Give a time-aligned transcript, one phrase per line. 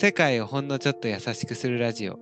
[0.00, 2.20] 世界をほんのちょっと優しくするラジオ。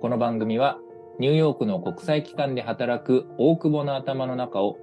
[0.00, 0.78] この番組は
[1.18, 4.78] ニューヨークの国際機関で働く大久保の頭の中を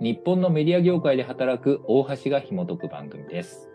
[0.00, 3.68] 日本のメディア業界で働く大橋が紐解く番組です。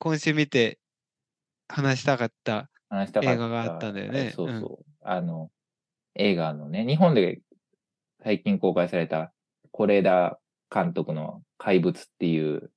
[0.00, 0.80] 今週見て
[1.68, 2.68] 話したかった。
[3.22, 4.84] 映画があったんだよねそうそう。
[5.02, 5.50] あの、
[6.16, 7.40] 映画のね、日本で
[8.22, 9.32] 最近公開された
[9.72, 10.38] 是枝
[10.74, 12.70] 監督の怪物っていう、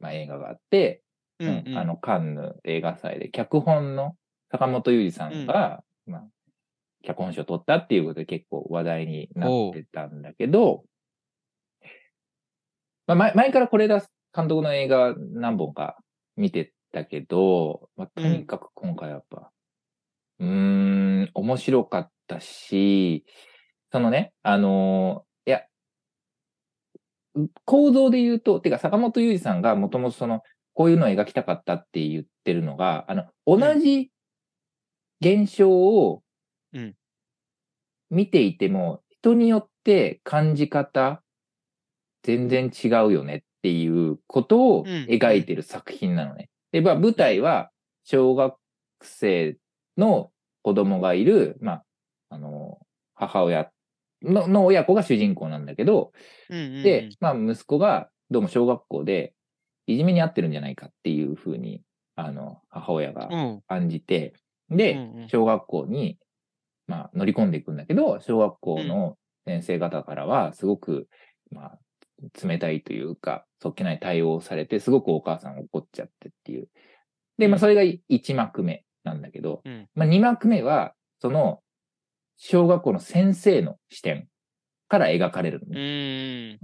[0.00, 1.02] まあ、映画があって、
[1.38, 1.78] うんうん。
[1.78, 4.16] あの、カンヌ映画祭で、脚本の
[4.50, 6.24] 坂本裕二さんが、まあ、
[7.04, 10.84] 脚本賞を取ったっていうことで結構話題になってたんだけど、
[13.06, 14.00] まあ、前前から是枝
[14.34, 15.96] 監督の映画何本か
[16.36, 19.50] 見てたけど、まあ、とにかく今回やっぱ、
[20.40, 23.24] うーん、面白かったし、
[23.90, 25.62] そのね、あのーいや、
[27.64, 30.42] 構造で言うと、てか坂本裕二さんがもともとその、
[30.74, 34.10] こういうのを描きたかったって言ってるのが、あの、同じ
[35.20, 36.22] 現象を
[36.72, 36.94] うん。
[38.10, 41.22] 見ていても、人によって感じ方、
[42.22, 45.06] 全然違うよねっていうことをうん。
[45.08, 46.50] 描いてる作品なのね。
[46.72, 47.70] で、まあ、舞台は、
[48.04, 48.54] 小学
[49.02, 49.56] 生
[49.96, 50.30] の
[50.62, 51.84] 子供がいる、まあ、
[52.30, 52.78] あの、
[53.14, 53.70] 母親
[54.22, 56.12] のの親子が主人公なんだけど、
[56.50, 56.82] うんうんうん。
[56.82, 59.34] で、まあ、息子がどうも小学校で
[59.86, 61.82] いじめに遭ってるんじゃないかっていうふうに、
[62.16, 63.62] あの、母親がうん。
[63.68, 64.34] 案じて、
[64.70, 65.28] で、うんうん。
[65.28, 66.18] 小学校に、
[66.86, 69.16] まあ、乗り込んでいくんだけど、小学校の
[69.46, 71.08] 先生方からは、すごく、
[71.50, 71.78] まあ、
[72.46, 76.68] 冷たいというか、そっけない対応をされて、すごくお母さん怒っちゃってっていう。
[77.38, 79.88] で、まあ、それが1幕目なんだけど、うん。
[79.94, 81.60] まあ、2幕目は、その、
[82.38, 84.28] 小学校の先生の視点
[84.88, 85.80] から描かれるのうね。
[85.80, 86.58] ーん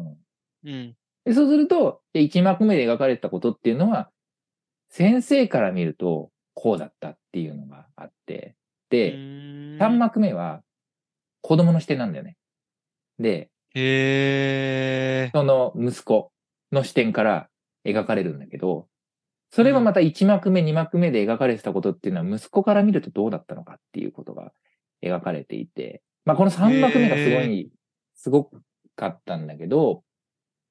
[0.64, 4.11] うんでそうすると、で1幕目で描かれたことっていうのは、
[4.90, 8.57] 先生から見ると、こうだったっていうのがあって、
[8.90, 10.62] で、3 3幕目は、
[11.40, 12.36] 子供の視点なんだよね。
[13.18, 13.51] で。
[15.35, 16.30] その息子
[16.70, 17.48] の視点から
[17.85, 18.86] 描かれるんだけど、
[19.51, 24.52] それはまた1幕目、2幕目で描かれてたことっていうのは、息子から見るとどうだったのかっていうことが
[25.05, 27.70] 描かれていて、まあこの3幕目がすごへい、
[28.15, 28.51] すご
[28.97, 30.03] かったんだけど、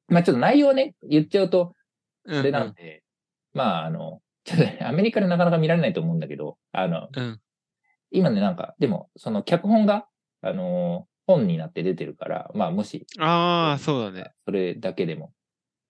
[0.08, 1.74] まあちょっと内容をね、言っちゃうと、
[2.26, 3.04] うんそれなんで、
[3.54, 7.40] まああの、ちょっとねアメリカでなかなか見られないと思うんだけど、あの、うん。
[8.12, 10.08] 今ね、なんか、でも、その脚本が、
[10.42, 14.34] あのー本になって出てるから、まあ、もし、ああ、そうだね。
[14.44, 15.32] それだけでも、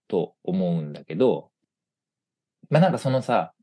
[0.08, 1.50] と思うんだけど、
[2.70, 3.54] まあなんかそのさ、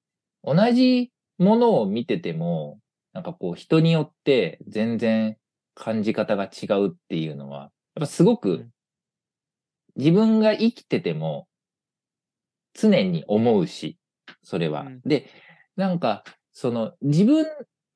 [0.43, 2.80] 同じものを見てても、
[3.12, 5.37] なんかこう、人によって全然
[5.75, 8.71] 感じ方が違うっていうのは、やっぱすごくうん、
[9.97, 11.49] 自分が生きてても、
[12.75, 13.99] 常に思うし、
[14.43, 14.82] それは。
[14.82, 15.31] うんで、
[15.76, 17.47] なんか、その、自分、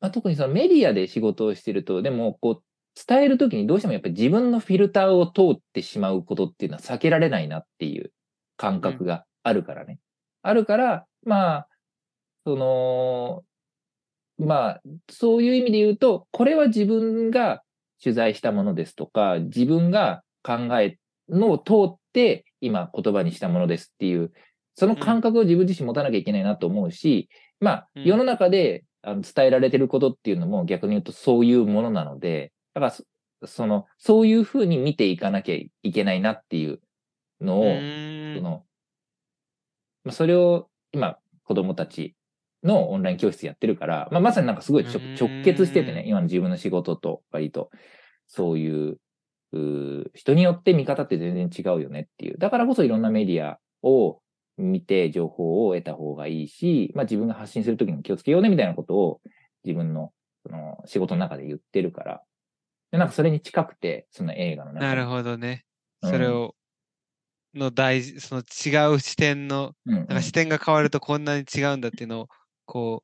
[0.01, 2.63] まあ、特にそのメディアで仕事をしてると、でも、こう、
[2.95, 8.13] 伝えるときにどうしてもやっぱり自分のフィルターを通ってしまうことっていうのは避けられないなっていう
[8.57, 9.99] 感覚があるからね。
[10.43, 11.69] あるから、まあ、
[12.45, 13.43] その、
[14.39, 14.81] まあ、
[15.11, 17.63] そういう意味で言うと、これは自分が
[18.03, 24.33] 取材したものですとか、自分が考えのを通って今言葉にしたものですっていう、
[24.75, 27.29] その感覚を自分自身持たなきゃいけないなと思うし、
[27.61, 28.05] まあ、うん。
[28.05, 33.05] 世の中であの伝えられてることっていうのも逆に言うとそういうものなので、だからそ、
[33.47, 36.81] その、そういうふうに見ていかなきゃいけないなっていう
[37.41, 37.63] のうを、
[38.37, 38.65] その、
[40.05, 42.15] まあ、それを今、子供たち
[42.65, 47.71] のオンライン教室やってるから、まあ、まさになんかすごい直結しててね、今の自分の仕事と割と、
[48.27, 48.99] そういう、
[49.53, 52.39] うー人によって見方って全然違うよねっていう。
[52.39, 54.21] だからこそいろんなメディアを
[54.57, 59.21] 見て情報を得た方がいいし、まあ自分が発信するときに気をつけようねみたいなことを
[59.65, 60.13] 自分の
[60.47, 62.23] その仕事の中で言ってるから。
[62.91, 65.09] でなんかそれに近くて、その映画の中なるど。
[65.09, 65.65] ほどね。
[66.03, 66.55] うんそれを、
[67.55, 72.29] の大事、その違う視点の、うんうんなんか視点が変わるとこんなに違うんだっていうのを、
[72.67, 73.03] こう、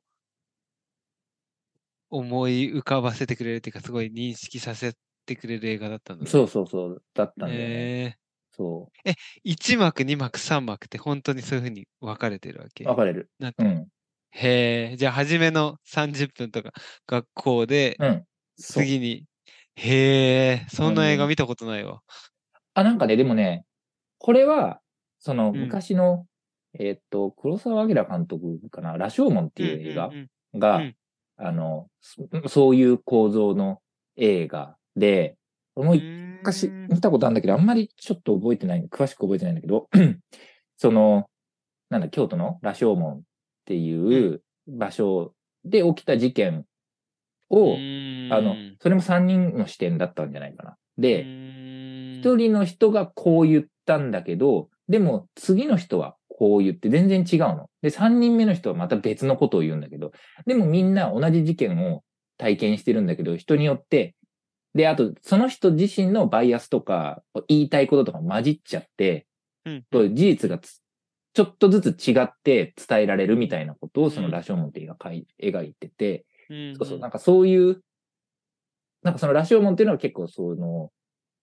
[2.11, 4.93] 思い浮かばせてくれるっていうか、すごい認識させ
[5.25, 6.31] てくれる映画だったんだね。
[6.31, 7.93] そうそうそう、だったんだよね。
[8.07, 8.15] え
[8.51, 8.93] そう。
[9.05, 12.91] ー、1幕、2幕、3幕って本当にそういうふうに分かれてるわけ？
[12.91, 13.29] 分かれる。
[13.39, 13.87] なんかうん。
[14.31, 16.71] へえ、じゃあ初めの30分とか
[17.07, 18.27] 学校で、うん。
[18.57, 19.27] 次に、
[19.75, 22.01] へえ、そんな映うん画見たことないわ。
[22.73, 23.65] あ、なんかね、でもね、
[24.19, 24.81] これは、
[25.19, 26.27] そのうん昔の、
[26.79, 30.11] えーっと、黒澤明監督かな、羅生門っていう映画ん
[30.57, 30.95] んが、うん。
[31.37, 33.79] あの、そそういう構造の
[34.15, 35.37] 映画で、
[35.75, 36.03] もう一
[36.41, 39.87] 昔見たことあるんだけど、あんまりちょっと覚えてない、詳しく覚えてないんだけど、
[40.77, 41.29] その、
[41.89, 43.21] なんだ、京都の羅生門っ
[43.65, 45.33] ていう場所
[45.63, 46.65] で起きた事件
[47.49, 50.77] を、あの、それも3人の視点だったんじゃないかな。
[50.97, 51.21] で、
[52.19, 57.69] 一人の人がこう言ったんだけど、でも次の人はこう言って全然違うの。
[57.83, 60.11] で、3人目の人はまた別のことを言うんだけど、
[60.47, 62.03] でもみんな同じ事件を
[62.39, 64.15] 体験してるんだけど、人によって、
[64.73, 69.27] で、あと、その人自身のバイアスとか、言いたいこととか混じっちゃって、
[69.65, 77.83] うん、事実がちょっとずつ違って伝えられるみたいなことを、そのラショーモンティが描いてて、うん、そうそう、なんかそういう、
[79.03, 80.89] なんかそのラショーモンっていうのは結構その、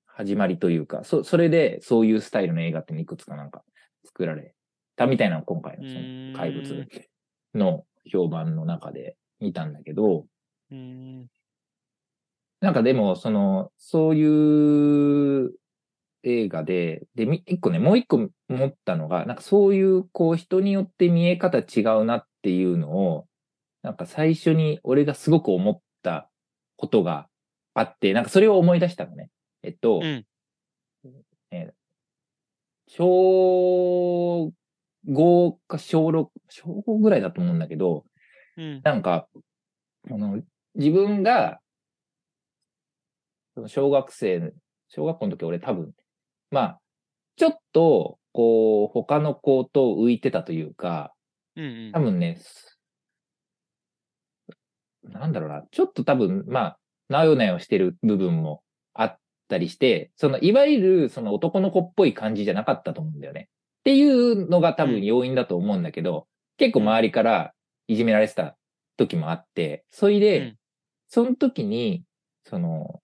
[0.07, 3.63] 始まりというか、そ、それでそういうスタイルの映画っていくつかなんか
[4.05, 4.57] 作られ
[4.99, 6.87] たみたいな今回のその怪物
[7.55, 10.27] の評判の中で見たんだけど、
[12.61, 15.53] なんかでも、その、そういう
[16.25, 23.29] 映画で、で、一個ね、もう一個思ったのが、なんかそういう、こう、人によって見え方違うなっていうのを、
[23.83, 26.29] なんか最初に俺がすごく思った
[26.77, 27.29] ことが
[27.75, 29.31] あって、なんかそれを思い出したのね。
[29.63, 30.27] えっと、うん、
[31.53, 31.73] え
[32.89, 34.53] 小
[35.09, 38.05] 5か小6、小5ぐらいだと思うんだけど、
[38.57, 39.29] うん、なんか、
[40.11, 40.41] あの、
[40.75, 41.61] 自分が、
[43.67, 44.53] 小学生、
[44.89, 45.93] 小学校の時俺多分、
[46.51, 46.81] まあ、
[47.37, 51.13] ちょっと、こう、他の子と浮いてたというか、
[51.57, 52.39] うんうん、多分ね、
[55.03, 56.79] なんだろうな、ちょっと多分、まあ、
[57.09, 58.63] なよなよしてる部分も
[58.93, 59.19] あっ
[59.49, 63.49] たりして、その、いわゆる、その男の子っぽい感じじゃなかったと思うんだよね。
[63.89, 66.27] っていうのが多分要因だと思うんだけど、
[66.59, 67.55] 結構周りから
[67.87, 68.55] いじめられてた
[68.99, 70.57] 時もあって、それで、
[71.09, 72.05] その時に、
[72.45, 73.01] その、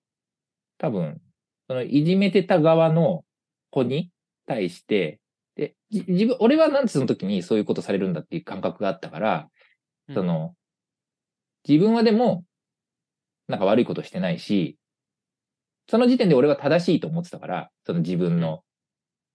[0.77, 1.23] 多分、
[1.69, 3.25] そのいじめてた側の
[3.71, 4.11] 子に
[4.45, 5.21] 対して、
[5.57, 9.49] で、自分、俺はなんでその時にそういうことされるんだっていう感覚があったから、
[10.13, 10.55] その、
[11.67, 12.45] 自分はでも、
[13.49, 14.77] なんか悪いことしてないし、
[15.89, 18.65] その時点で俺は正しいと思ってたから、その自分の、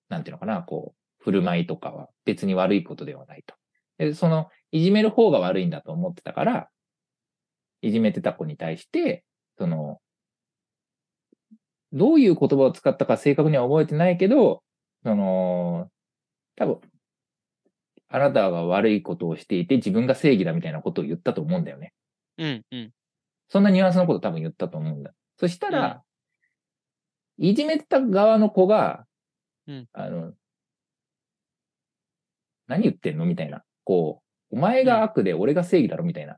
[0.10, 1.00] なんていうのかな、こう、
[1.30, 3.56] 振る舞いとかは別に悪いことではないと。
[4.00, 6.70] で、その、いじめる方が悪いんだと思ってたから、
[7.81, 9.24] いじめてた子に対して、
[9.60, 10.02] その、
[11.94, 14.64] どういう言葉を使ったか正確には覚えてないけど、
[15.04, 15.90] その、
[16.56, 16.81] 多分、
[18.08, 21.94] あなたが悪いことをしていて自分が正義だみたいなことを言ったと思うんだよね。
[22.40, 22.92] うんうん。
[23.50, 25.14] そんなニュアンスのこと多分言ったと思うんだ。
[25.38, 26.04] そしたら、
[27.38, 29.06] うん、いじめてた側の子が、
[29.68, 30.34] うん、あの、
[32.69, 33.25] 何言ってんの？
[33.25, 33.63] みたいな。
[33.83, 34.21] こ
[34.51, 36.06] う、お前が悪で俺が正義だろ？
[36.06, 36.38] みたいな。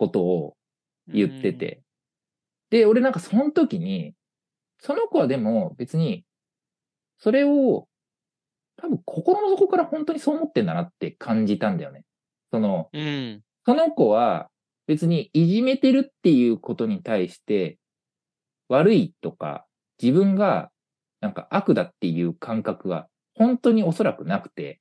[0.00, 0.56] ことを
[1.08, 1.82] 言ってて。
[2.70, 4.14] うん、で、俺なんかその時に、
[4.78, 6.24] その子はでも別に、
[7.18, 7.88] それを、
[8.76, 12.04] 多分心の底から本当にそう思ってんだなって感じたんだよね。
[12.52, 14.48] その、うん、その子は
[14.86, 17.76] 別にいじめてるっていうことに対して
[18.68, 19.66] 悪いとか
[20.00, 20.70] 自分が
[21.20, 24.78] なんか悪だっていう感覚が本当におそらくなくて、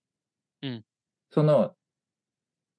[0.61, 0.83] うん、
[1.29, 1.73] その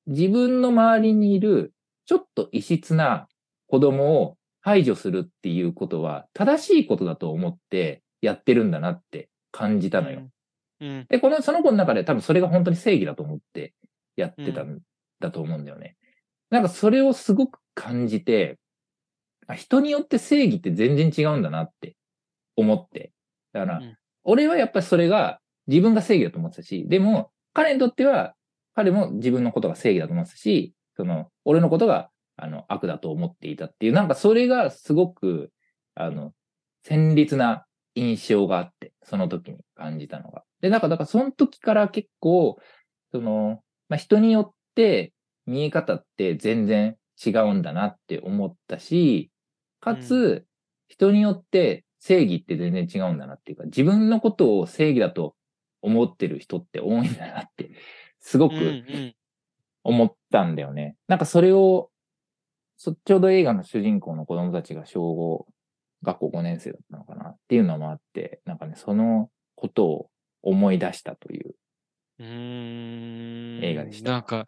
[0.06, 1.72] 自分の周りにいる
[2.06, 3.28] ちょっと異質な
[3.68, 10.28] 子供を排除するっていうことは正しいことだと思ってやってるんだなって感じたのよ。
[10.80, 13.74] うん、で、この、その子の中で多分それが本当に正義だと思って
[14.16, 14.80] やってたん
[15.20, 15.96] だと思うんだよね。
[16.50, 18.58] なんかそれをすごく感じて、
[19.56, 21.96] 人によって正義って全然違うんだなって
[22.56, 23.12] 思って。
[23.52, 23.82] だから、
[24.24, 28.34] 俺はやっぱりそれが自分が正義だと思ってたし、でも彼にとっては
[28.74, 35.50] 彼も自分のことが正義だと思ってたし、その、俺のことがあの、悪だと思っていたっていう、なんかそれがすごく、
[35.96, 36.32] あの、
[36.84, 40.44] 戦慄な印象があって、その時に感じたのが。
[40.60, 42.58] で、なんか、だからその時から結構、
[43.10, 45.12] その、まあ、人によって
[45.46, 49.32] 見え方って全然違うんだなって思ったし、
[49.80, 50.46] かつ、
[50.86, 55.34] 人によって正義って全然違うんだなっていうか、自分のことを正義だと
[55.82, 57.70] 思ってる人って多いんだなって、
[58.20, 58.54] すごく
[59.84, 60.96] 思ったんだよね。
[61.06, 61.90] なんかそれを
[62.78, 65.52] そちょうど映画の主人公の子供たちが小5、
[66.04, 70.10] 学校5年生だったのかなっていうのもあって、なんかね、そのことを
[70.42, 71.56] 思い出したという
[72.20, 74.12] 映画でした。
[74.12, 74.46] なんか、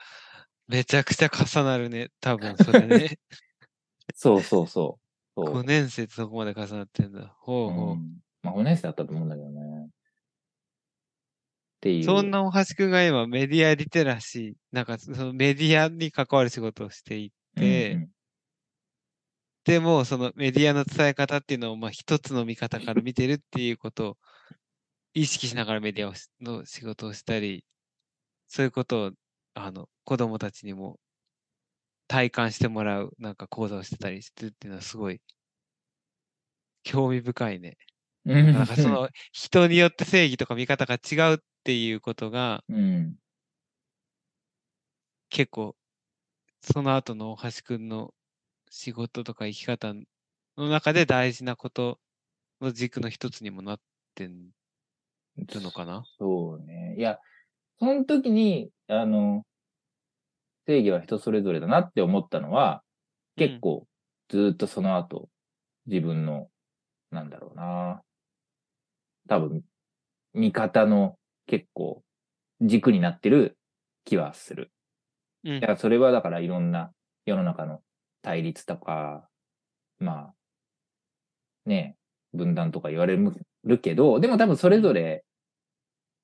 [0.69, 3.19] めちゃくちゃ重なるね、多分それね。
[4.15, 5.01] そうそうそ
[5.37, 5.45] う。
[5.45, 7.35] そう5年生ってそこまで重なってんだ。
[7.41, 7.91] ほうほう。
[7.93, 9.89] うん、まあ5年生だったと思うんだけどね。
[11.81, 12.05] っていう。
[12.05, 18.09] そんな大橋くんが今メディアリテラシー、なんかそのメディアに関わる仕事をしていて、うんうん、っ
[19.65, 24.17] でも、そのメディアの伝え方っていうのを、まあ、一つの見方から見てるっていうことを
[25.15, 27.65] 意識しながらメディアの仕事をしたり、
[28.47, 29.11] そういうことを、
[29.55, 30.99] あの、子供たちにも
[32.09, 35.21] 体感してもらう、なんか講座をしてたりしてるっていうのはすごい
[36.83, 37.77] 興味深いね。
[38.27, 43.21] う んなんかその人によって正義とか見方が違うっていうことがうん。
[45.31, 45.76] 結構
[46.62, 48.14] その後の大橋くんの
[48.71, 52.00] 仕事とか生き方の中で大事なこと
[52.61, 53.81] の軸の一つにもなっ
[54.14, 54.33] てる
[55.61, 56.05] のかな？
[56.19, 56.97] そうね。
[56.99, 57.19] いや、
[57.79, 59.45] その時に、あの、
[60.67, 62.83] 正義は人それぞれだなって思ったのは、
[63.37, 63.87] 結構、
[64.29, 65.29] ずーっとその後、
[65.87, 66.49] 自分の、
[67.11, 68.02] なんだろうな。
[69.29, 69.62] 多分、
[70.35, 71.17] 見方の
[71.50, 72.04] 結構、
[72.61, 73.59] 軸になってる
[74.04, 74.71] 気はする。
[75.45, 75.57] うん。
[75.57, 76.92] いや、それはだからいろんな
[77.26, 77.80] 世の中の
[78.23, 79.28] 対立とか、
[79.99, 80.35] まあ、
[81.66, 81.97] ね、
[82.33, 83.19] 分断とか言われ
[83.64, 85.25] るけど、でも多分それぞれ、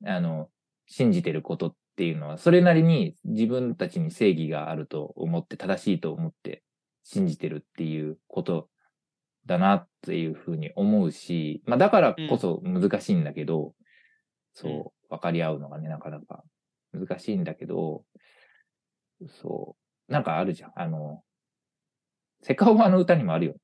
[0.04, 0.48] あの、
[0.86, 6.62] 信じてることっていうのは、それなりに自分たちに正義があると思って、正しいと思って
[7.02, 8.68] 信じてるっていうこと
[9.46, 13.74] だなっていうふうに思うし、まあだからこそ難しいんだけど、
[14.54, 16.44] そう、分かり合うのがね、なかなか
[16.92, 18.04] 難しいんだけど、
[19.40, 19.76] そ
[20.08, 20.72] う、なんかあるじゃん。
[20.76, 21.22] あの、
[22.42, 23.56] セカオワの歌にもあるよ。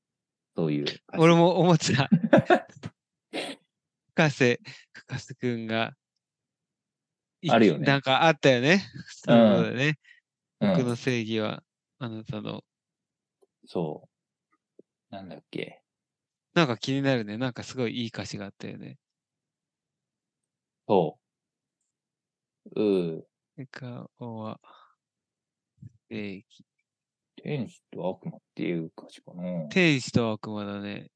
[0.55, 0.85] そういう。
[1.17, 2.09] 俺も思ってた。
[4.13, 4.59] 深瀬、
[4.93, 5.93] 深瀬くんが、
[7.41, 8.83] いあるよねなんかあったよね。
[9.07, 9.87] そうだよね。
[9.87, 9.93] うん
[10.59, 11.61] 僕の正義は、
[11.99, 12.63] あなたの。
[13.67, 14.07] そ
[14.71, 15.13] う。
[15.13, 15.81] なんだっけ。
[16.53, 17.37] なんか気になるね。
[17.37, 18.97] なんかすごいいい歌詞があったよね。
[20.87, 21.17] そ
[22.75, 22.81] う。
[22.81, 22.83] う
[23.19, 23.23] ん。
[23.55, 24.59] セカオワ、
[26.09, 26.65] 正義。
[27.35, 29.43] 天使と悪魔っていう歌詞かな。
[29.69, 31.09] 天使と悪魔だね。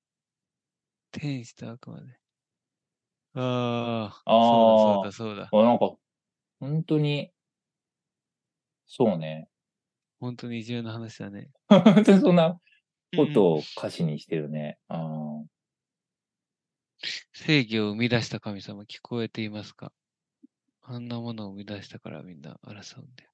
[1.11, 2.19] 天使と悪魔ね。
[3.33, 5.59] ああ、あーそうだそうだそうだ。
[5.59, 5.95] あ、なんか、
[6.59, 7.31] 本当に、
[8.87, 9.47] そうね。
[10.19, 11.49] 本当に重要な話だね。
[11.69, 12.59] 本当にそんな
[13.15, 14.79] こうんとを歌詞にしてるね。
[14.87, 15.45] あー
[17.33, 19.91] 正義を生み出した神様聞こえていますか？
[20.89, 23.31] あんなものを生み出したからみんな争うんだよ。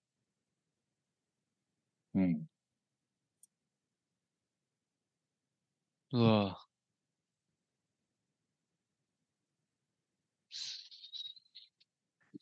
[2.15, 2.47] うん。
[6.13, 6.73] うわぁ。
[10.49, 10.89] す。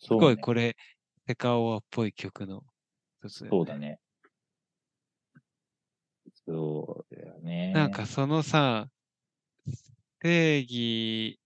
[0.09, 0.77] ごいこれ、
[1.27, 2.63] セカオワっぽい曲の
[3.21, 3.99] 一つだよそうだね。
[6.47, 7.73] そうだよね。
[7.73, 8.87] なんかそのさ、
[10.21, 11.40] 正義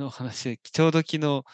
[0.00, 1.44] の話で、ちょうど昨日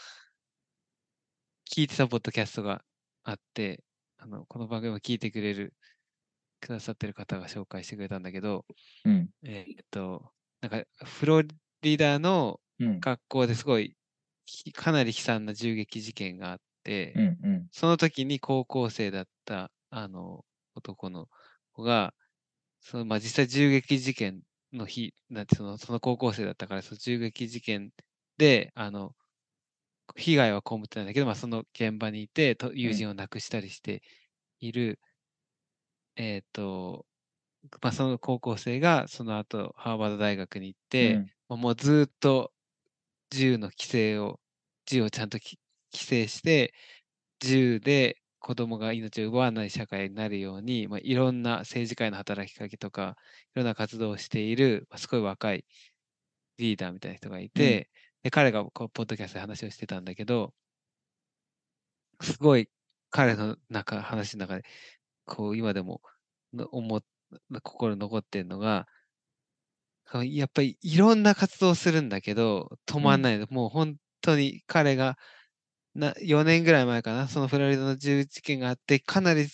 [1.71, 2.85] 聞いてたポッドキャストが
[3.25, 3.83] あって、
[4.19, 5.75] あの、この番組を聞いてくれる、
[6.61, 8.67] くださってる方が紹介してくれたんだけど、
[9.05, 9.31] うん。
[9.45, 11.43] えーっと、なんか、フロ
[11.83, 13.01] リダのうん。
[13.01, 13.97] 学校ですごい、
[14.47, 17.39] ひかなり悲惨な銃撃事件があって、うん。
[17.43, 17.69] うん。
[17.73, 20.45] その時に高校生だった、あの、
[20.77, 21.29] 男の
[21.73, 22.15] 子が、
[22.81, 27.91] その、まあ、実際銃撃事件の日、なんてその、その高校生だったから、その銃撃事件
[28.39, 29.15] で、あの、
[30.17, 34.03] 被害は被ってないんだけど、まあ、その現場にいて、と友人を亡くしたりして
[34.61, 35.01] いる、
[36.17, 37.07] えっ、と、
[37.83, 41.31] まあ、その高校生が、その後、ハーバード大学に行って、うん。
[41.49, 42.53] まあもうずっと
[43.31, 44.41] 銃の規制を、
[44.87, 45.59] 銃をちゃんとき
[45.95, 46.75] 規制して、
[47.41, 53.17] 銃で子供が命を奪わない社会になるように、まあ、いろんな政治家への働きかけとか、
[53.55, 55.67] いろんな活動をしている、まあ、すごい若い
[56.59, 57.91] リーダーみたいな人がいて、
[58.27, 60.53] で彼がこうポッドキャストで話をしてたんだけど、
[62.21, 62.69] すごい
[63.11, 64.65] 彼の中、話の中で、
[65.27, 66.01] こう今でも
[66.55, 67.03] の思っ
[67.63, 68.87] 心に残ってるのが、
[70.25, 73.47] やっぱりいろんな活動をするんだけど、止まんないの。
[73.51, 75.17] もう本当に彼が
[75.95, 79.47] な4年ぐらい前かな、そのフロリダの銃事件があって、かなり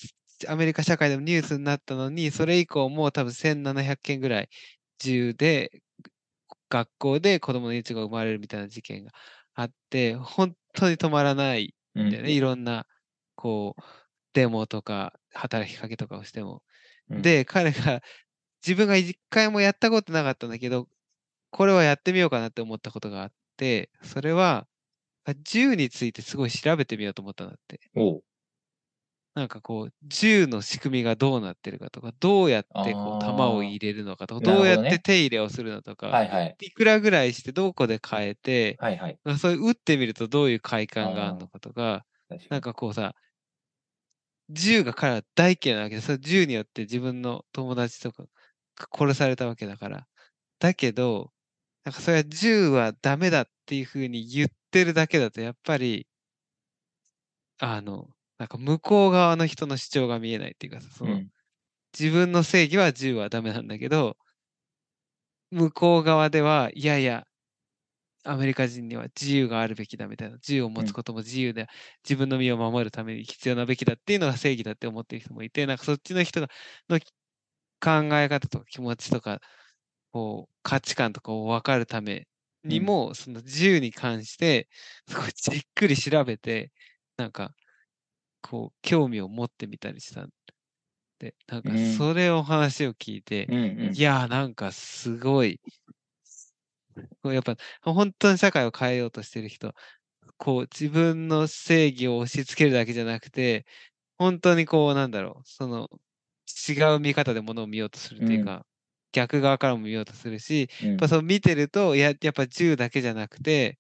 [0.49, 4.49] アメリカ社会でもニュースになったのに、それ以降もう多分1700件ぐらい
[4.99, 5.83] 銃で
[6.73, 9.13] 学校で子供の命が生まれるみたいな事件が
[9.55, 12.33] あって、本当に止まらないうんんだよね。
[12.33, 12.87] いろんな、
[13.35, 13.83] こう、
[14.33, 16.63] デモとか働きかけとかをしても。
[17.11, 18.01] うん、で、彼が
[18.67, 20.89] 自分が一回もやったことなかったんだけど、
[21.51, 24.67] これはやってみようかなって思ったことがあって、それは、
[25.25, 27.81] あ銃についてすごい調べてみようと思ったんだって。
[29.35, 36.59] なんかこう、銃の仕組みがどうなってるかとか、どうやってこう弾を入れるのかとか、どうやって手入れをするのとか、はいはい。
[36.61, 39.19] いくらぐらいしてどこで変えて、はいはい。
[39.25, 42.05] まあそういう撃ってみるとどういう快感があるのかとか、
[42.51, 43.15] なんかこうさ、
[44.51, 48.25] 銃が彼は大嫌いなわけで、その銃によって自分の友達とか
[48.77, 50.07] が殺されたわけだから。
[50.61, 51.33] だけど、
[51.85, 56.09] なんかそれは銃はダメだっていうふうに言ってるだけだと、やっぱり、
[57.59, 58.11] あの、
[58.43, 61.33] なんか向こう側の人の主張が見えないっていうかさ、そうのん。
[61.99, 64.17] 自分の正義は銃はダメなんだけど、
[65.53, 67.27] 向こう側では、いやいや、
[68.25, 71.67] アメリカ人には自由があるべきだみたいな、銃を持つことも自由で、
[72.05, 76.49] 自分の身を守るために必要なべきだっていうのが正義だって思ってる人もいて、なんかそっちの人が
[76.89, 76.99] の
[77.81, 79.41] 考え方とか気持ちとか、
[80.13, 82.29] こう価値観とかを分かるため
[82.65, 84.69] にうんも、その銃に関して、
[85.09, 86.73] すごいじっくり調べて、
[87.19, 87.55] なんか、
[88.43, 90.31] こう、興味を持ってみたりしたん
[91.21, 91.79] で、なんかうん。
[91.79, 93.93] それを話を聞いて、うんうん。
[93.95, 95.61] いやーなんかすごい、
[97.23, 99.75] こうやっぱ本当に社会を変えようとしてる人、
[100.39, 103.67] こう自分の正義を押し付けるだけじゃなくて、
[104.19, 105.89] 本当にこうなんだろう、その
[106.69, 108.67] 違う見方でものを見ようとするっていうか、
[109.13, 110.91] 逆側からも見ようとするし、うん。
[110.91, 113.79] やっぱそう見てると、ややっぱ銃だけじゃなくて、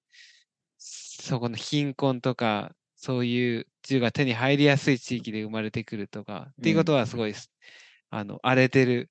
[0.78, 7.52] そこの貧困とか、そういう銃が手に入りやすい地域で生まれてくるとか、っていうことはすごいす、
[8.10, 9.10] あの、荒れてる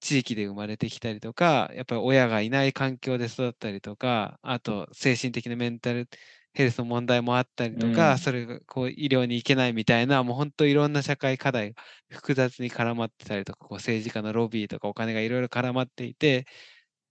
[0.00, 6.08] 地域で生まれてきたりとか、やっぱり親がいない環境で育ったりとか、あと精神的なメンタル
[6.54, 8.18] ヘルスの問題もあったりとか、うん。
[8.18, 16.46] それがこう医療に行けないみたいな、もう本当いろんな社会課題が複雑に絡まってたりとか、こう政治家のロビーとかお金がいろいろ絡まっていて、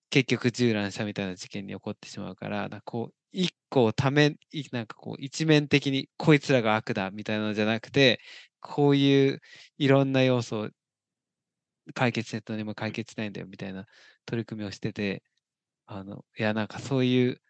[0.10, 4.38] 結局銃乱射みたいな事件に起こってしまうから、かこう、一個ため、
[4.72, 8.20] なんかこう、一面的にこいつらが悪だみたいなのじゃなくて、
[8.60, 9.42] こういう
[9.78, 10.70] いろんな要素を
[11.94, 13.86] 解決せんと何も解決しないんだよみたいな
[14.26, 15.24] 取り組みをしてて、
[15.86, 17.42] あの、いや、なんかそういう、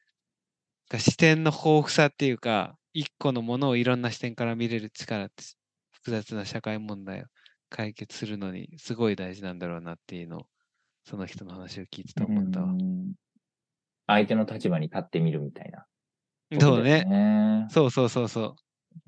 [0.99, 5.43] 視点の豊富さっていうか、一個のものをいろんな視点から見れる力って、
[5.91, 7.25] 複雑な社会問題を
[7.69, 10.47] 解決するのにすごい大事なんだろうなっていうのを、
[11.05, 12.75] その人の話を聞いてて思ったわ。
[14.11, 15.85] うん相手の立場に立ってみるみたいな。
[16.59, 17.05] そうね。
[17.05, 17.67] ね。
[17.69, 18.55] そうそうそうそ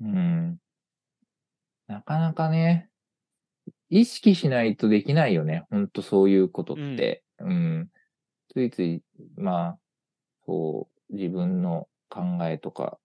[0.00, 0.04] う。
[0.04, 0.56] うん。
[1.86, 2.88] なかなかね、
[3.90, 5.64] 意識しないとできないよね。
[5.70, 7.22] ほんとそういうことって。
[7.38, 7.88] うん。
[8.52, 9.02] ついつい、
[9.36, 9.78] まあ、
[10.46, 12.98] そう、自分の考えとか、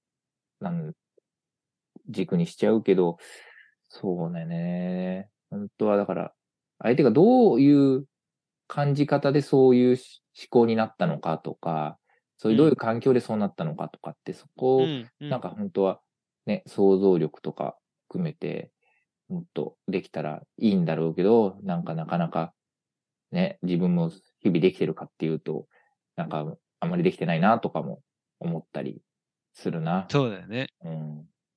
[0.62, 0.94] なん、
[2.10, 3.18] 軸にしちゃうけど、
[3.90, 5.30] そうだね。
[5.50, 6.34] 本当はだから、
[6.80, 8.06] 相手がどういう
[8.70, 11.98] 感じ方でそういうし思考になったのかとか、
[12.38, 14.88] そういうどういう環境でそうなったのかとかって、そこを、
[15.20, 16.00] なんか本当は
[16.46, 17.76] ね、想像力とか
[18.08, 18.72] 含めて、
[19.28, 22.54] もっとできたらいいんだろうけど、なんかなかなか
[23.32, 25.68] ね、自分も日々できてるかっていうと、
[26.16, 26.46] なんか
[26.80, 28.02] あんまりできてないなとかも
[28.40, 29.02] 思ったり
[29.54, 30.08] するな。
[30.10, 30.68] そうだよね。
[30.84, 31.16] うん。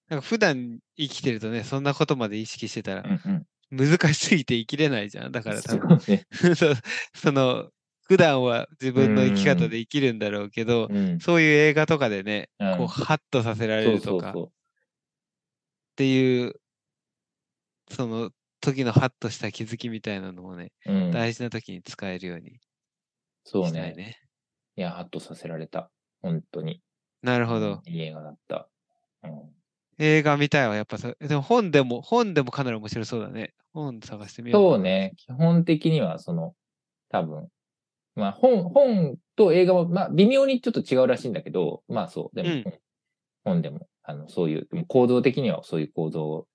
[0.08, 3.46] なんか普段生きてるとね、そんなことまで意識してたらうんうん。
[3.72, 5.32] 難しすぎて生きれないじゃん。
[5.32, 6.26] だから多そ分、うね。
[7.16, 7.70] その、
[8.02, 11.20] 普段は自分の生き方で生きるんだろうけど、うん。
[11.20, 14.50] そういう映画とかでね、うんこう、ハッとさせられるとかっ
[15.96, 16.54] ていう、
[17.90, 18.30] その
[18.60, 20.92] 時のハッとした気づきみたいなのもね、う。
[20.92, 21.10] うん。
[21.10, 22.60] 大事な時に使えるように
[23.44, 24.04] そうしたいね。
[24.04, 24.18] ね。
[24.76, 25.90] いや、ハッとさせられた。
[26.20, 26.82] 本当に。
[27.22, 27.82] なるほど。
[27.86, 28.68] うんいい映画だった。
[29.22, 29.61] うん。
[29.98, 33.54] 映画見たいわ、やっぱそでも本でも、本でもかなり面白そうだね。
[33.72, 34.72] 本探してみよう。
[34.72, 35.12] そうね。
[35.16, 36.54] 基本的には、その、
[37.10, 37.48] 多分、
[38.14, 42.64] まあ、本、本と映画も、まあ、微妙にちょっと違うらしいんだけど、まあそう、でも、うん
[43.44, 46.46] 本でも、あの、そういう、構造的にはそういう構造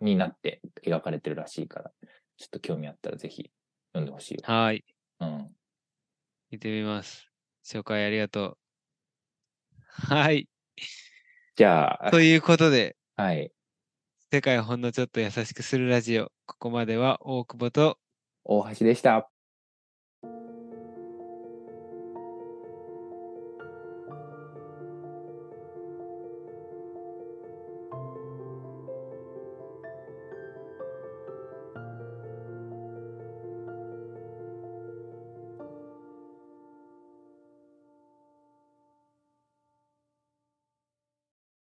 [0.00, 1.90] になって描かれてるらしいから、
[2.36, 3.50] ちょっと興味あったらぜひ
[3.92, 4.40] 読んでほしいよ。
[4.44, 4.84] はい。
[5.18, 5.48] うん。
[6.52, 7.28] 見てみます。
[7.64, 8.58] 紹介ありがとう。
[10.12, 10.48] はい。
[11.56, 13.50] じゃあ、ということで、はい。
[14.30, 16.30] 世界をほんのちょっと優しくするラジオ。
[16.44, 17.98] ここまでは大久保と
[18.44, 19.30] 大橋でした。